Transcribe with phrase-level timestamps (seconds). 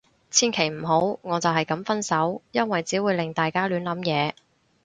[0.31, 2.41] 千祈唔好，我就係噉分手。
[2.51, 4.33] 因為只會令大家亂諗嘢